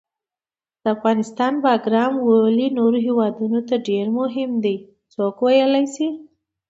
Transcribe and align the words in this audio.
د 0.81 0.83
افغانستان 0.95 1.53
باګرام 1.63 2.13
ولې 2.27 2.67
نورو 2.79 2.97
هیوادونو 3.07 3.59
ته 3.67 3.75
ډېر 3.89 4.05
مهم 4.19 4.51
ده، 4.63 4.75
څوک 5.13 5.35
ویلای 5.45 5.85
شي؟ 5.93 6.07